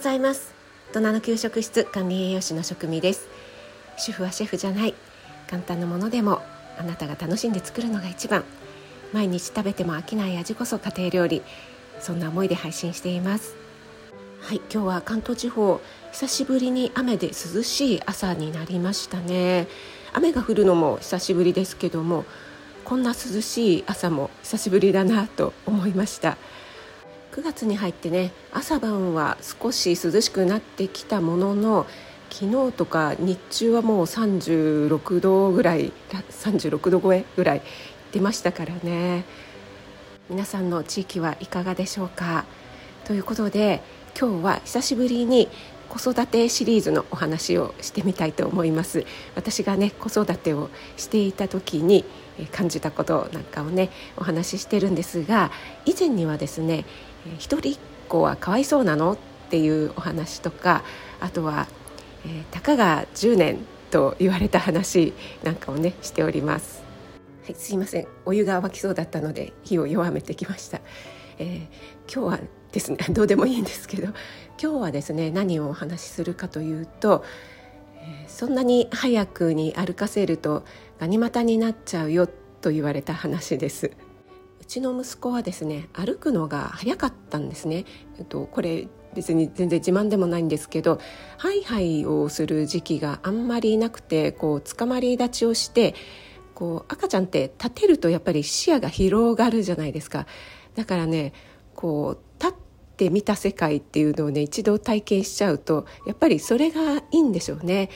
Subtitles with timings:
[0.00, 0.54] ざいます。
[0.92, 3.28] 大人の給食室管理栄養士の職味です。
[3.98, 4.94] 主婦はシェフじゃない。
[5.48, 6.40] 簡単なものでも
[6.78, 8.44] あなたが楽しんで作るのが一番。
[9.12, 11.42] 毎日食べても飽きない味こそ家庭料理。
[12.00, 13.54] そんな思いで配信しています。
[14.40, 15.80] はい今日は関東地方
[16.12, 19.68] 久しぶりに雨で涼しい朝になりましたね。
[20.14, 22.24] 雨が降るのも久しぶりですけども
[22.84, 26.38] こんな涼しい朝も久しぶりだなと思いました。
[27.32, 31.86] 9月に入ってね朝晩は少し涼しくなってきたものの
[32.28, 35.92] 昨日とか日中はもう36度ぐらい
[36.30, 37.62] 36度超えぐらい
[38.12, 39.24] 出ましたからね。
[40.28, 42.44] 皆さんの地域はいかがでしょうか？
[43.04, 43.82] ということで
[44.18, 45.48] 今日は久しぶりに
[45.88, 49.04] 子育てシリーズのお話をしてみたいと思います。
[49.34, 52.04] 私がね子育てをしていた時に
[52.52, 55.50] 感じたことなんかをねお話ししてるんですが
[55.84, 56.84] 以前にはですね
[57.38, 57.74] 一人っ
[58.08, 59.12] 子はかわいそうなの？
[59.12, 59.16] っ
[59.50, 60.84] ていうお話とか
[61.18, 61.66] あとは、
[62.24, 63.58] えー、たかが10年
[63.90, 65.12] と言われた話
[65.42, 66.84] なんかをねしております。
[67.44, 68.06] はいすいません。
[68.26, 70.80] お湯が沸きそうだったので火を弱めてきました、
[71.38, 74.12] えー、今日はですね どうでもいいんですけど
[74.62, 77.24] 今日はですね何をお話しするかというと、
[77.96, 80.64] えー、そんなに早くに歩かせると
[81.00, 82.28] ガニ股になっちゃうよ
[82.60, 83.90] と言われた話です。
[84.70, 87.84] ちの息子はですね歩くのが早かったんですね、
[88.18, 91.00] えっと、これ別に全然自慢でもないんですけど
[91.36, 95.96] ハイハイをする時期があんまりなくてこう捕まり立ちをして
[96.54, 100.26] こう赤ちゃんって立てるとやっぱり視野が広がるじゃないですか。
[100.76, 101.32] だからね
[101.74, 102.56] こう立っ
[102.96, 107.90] てみた世界っていうのをね一度体験しちゃうとやっぱりそれがいいんでしょうね。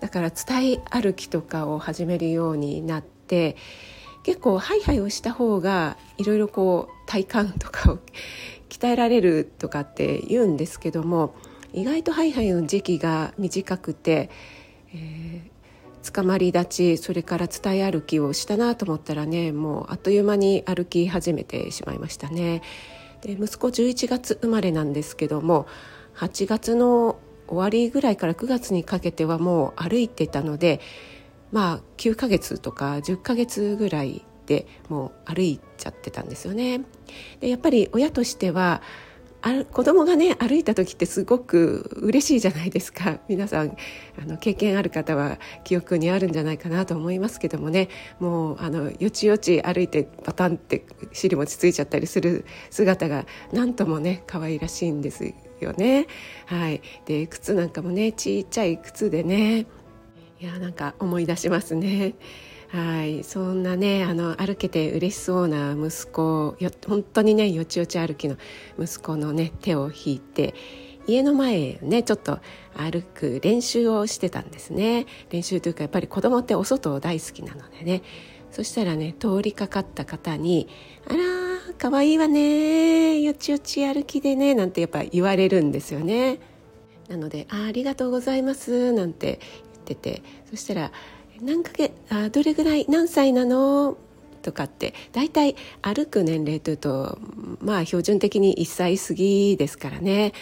[0.00, 3.56] だから伝え歩きとかを始めるようになって
[4.28, 7.98] 結構ハイハイをした方がいろいろこう体幹とかを
[8.68, 11.34] 鍛えられるとかって言うんですけども
[11.72, 14.28] 意外とハイハイの時期が短くて、
[14.94, 22.60] えー、捕まり立ちそれから伝え歩きをしたなと思ったらねもうあっという間に歩き始めてしまいましたね。
[23.22, 25.66] で息子11月生まれなんですけども
[26.16, 30.82] 8月の終わりぐらいから9月にかけてはもう歩いてたので
[31.50, 36.80] まあ9ヶ月とか10ヶ月ぐらいでもう歩いちゃってたんですよね。
[37.40, 38.82] でやっぱり親としては
[39.40, 43.76] あ子供がね歩いた時ってすごく嬉しいじゃないですか皆さん
[44.20, 47.88] あの経験ある方は記憶にあるんじゃないかなと思いますけどもね
[48.18, 56.06] もうあのよちよち歩いてパタンって尻餅ついちゃったりする姿がなんともね可愛らしいんですよね。
[56.46, 59.66] はい、で靴なんかもねちっちゃい靴でね
[60.40, 62.14] いやなんか思い出しますね。
[62.68, 68.36] はいそんなねあの歩けて嬉しそうな息子よ本当にねよちよち歩きの
[68.78, 70.54] 息子のね手を引いて
[71.06, 72.40] 家の前ねちょっと
[72.76, 78.02] 歩く練習をしてたんですね練習というかやっぱり子供ってお外大好きなのでね
[78.50, 80.68] そしたらね通りかかった方に
[81.08, 86.38] 「あらかわいいわねよちよち歩きでね」なんてやっぱ言われるんですよね。
[87.08, 89.40] なので「あありがとうございます」なんて
[89.72, 90.92] 言っててそしたら
[91.40, 93.96] 「何ヶ月あどれぐらい何歳なの?」
[94.42, 97.18] とかって大体歩く年齢というと
[97.60, 100.32] まあ標準的に1歳過ぎですからね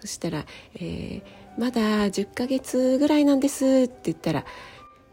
[0.00, 0.44] そしたら、
[0.74, 4.44] えー「まだ10ヶ月ぐらいなんです」って言ったら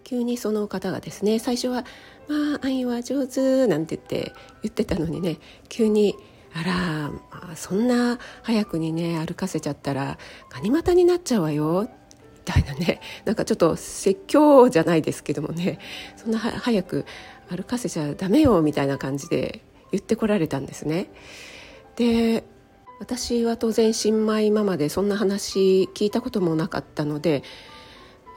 [0.03, 1.85] 急にその方がですね最初は
[2.27, 5.37] 「まあ愛は上手」なんて言って言ってたのにね
[5.69, 6.15] 急に
[6.53, 6.73] 「あら、
[7.09, 10.17] まあ、そんな早くにね歩かせちゃったら
[10.49, 11.89] ガニ股になっちゃうわよ」
[12.43, 15.79] たいなね なんかちょっと説教じゃないですけどもね
[16.17, 17.05] そんな早く
[17.49, 21.09] 歩かせちゃダメよみたいな感じで言ってこられたんですね。
[21.95, 22.43] で
[22.99, 27.43] 私は当然新米ママでそんな話聞いたこともなかったので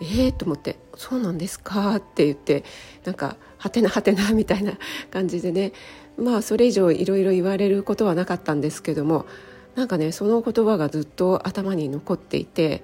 [0.00, 2.64] えーと思って「そうなんですか?」って言って
[3.04, 4.72] なんか「はてなはてな」みたいな
[5.10, 5.72] 感じでね
[6.16, 9.26] まあそれ以上いろいろ言われることはなかったんですけども
[9.74, 12.82] なんかねその言葉がずっと頭に残っていて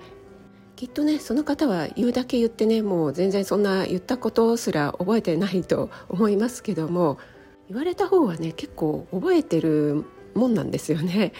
[0.80, 7.18] きっとねその方は言うだけ言ってねもう全然そんな言ったことすら覚えてないと思いますけども
[7.68, 11.34] 言われた方はね結構覚えてるもんなんですよね。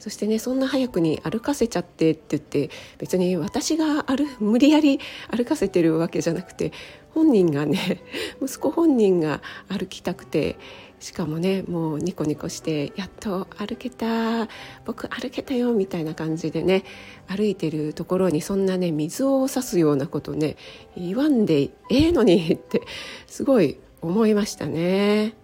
[0.00, 4.98] そしてねそんな早くに歩かせちゃってって言って別に私が歩無理やり
[5.30, 6.72] 歩かせてるわけじゃなくて
[7.10, 8.02] 本人がね
[8.42, 10.56] 息子本人が歩きたくて
[10.98, 14.48] しかもねもうニコニコして「やっと歩けた
[14.84, 16.84] 僕歩けたよ」みたいな感じでね
[17.26, 20.56] 歩いてるところにそんなね水を差すようなことね
[20.96, 22.82] 言わんでええのにって
[23.26, 25.34] すごい思いましたね。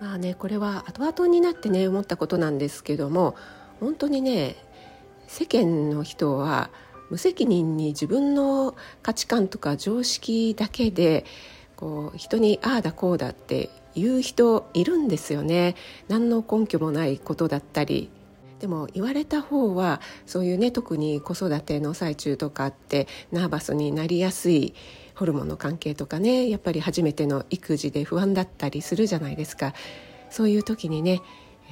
[0.00, 3.34] まあねこれは後々になってね思ったことなんですけども
[3.80, 4.56] 本当にね
[5.26, 6.70] 世間の人は
[7.10, 11.26] 無責任に自分の価値観とか常識だけで
[11.76, 15.74] こう人にああだこうだって言う人いるんですよね。
[16.08, 18.10] 何の根拠もないことだったり。
[18.60, 24.74] でも言われた方はそういうね特に子育ての最中とかってナーバスになりやすい
[25.14, 29.72] ホルモンの関係とかねやっぱり初めての育児で不安だったりするじゃないですか。
[30.28, 31.20] そういう時にね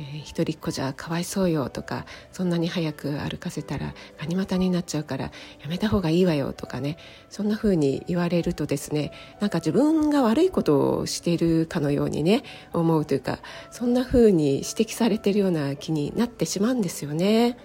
[0.00, 5.24] えー、一人っ子じゃかわいそうよとかそんなに早く歩かせたらガニ股になっちゃうから
[5.60, 6.96] やめた方がいいわよとかね
[7.28, 13.40] そんな風に言われるとですねなんか自分が悪いことをしているかのようにね思うというか
[13.70, 17.58] そんな風に指摘されてるような気になってしまうんですよね。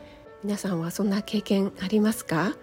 [0.43, 2.55] 皆さんはそんな経験ありますか？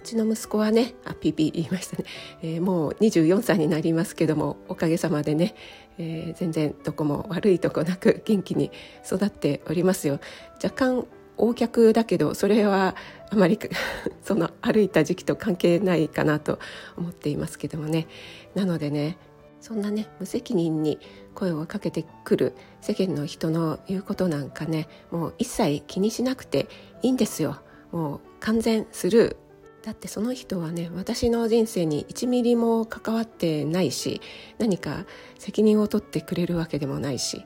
[0.00, 2.04] うちの息子はねあピーピー言いましたね、
[2.42, 5.54] えー、もう24歳になりますけどもおかげさまでね、
[5.98, 8.72] えー、全然どこも悪いとこなく元気に
[9.04, 10.18] 育っておりますよ。
[10.62, 11.06] 若干
[11.36, 12.96] 横脚だけどそれは
[13.30, 13.58] あまり
[14.24, 16.58] その歩いた時期と関係ないかなと
[16.96, 18.06] 思っていますけどもね。
[18.54, 19.18] なのでね
[19.60, 20.98] そんなね無責任に
[21.34, 26.68] 声をかけてくる世間の人の言うことなんかねもう一切気にしなくて
[27.02, 27.58] いいんですよ。
[27.92, 29.49] もう完全スルー
[29.82, 34.20] だってその人はね私の人生に1ミリも関わってないし
[34.58, 35.06] 何か
[35.38, 37.44] 責任を取ってくれるわけでもないし。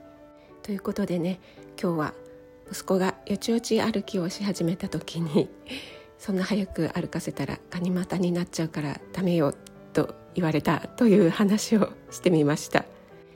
[0.62, 1.40] ということでね
[1.80, 2.14] 今日は
[2.70, 5.50] 息子がよちよち歩きをし始めた時に
[6.18, 9.54] そんな早く歩かせたらガニ股になっちゃうからダメよ
[9.92, 12.84] と言われたという話をしてみました。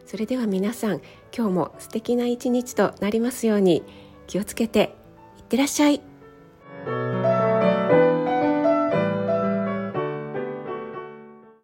[0.07, 1.03] それでは皆さん
[1.37, 3.83] 今日も素敵な一日となりますように
[4.27, 4.95] 気をつけて
[5.37, 6.08] いってらっしゃい。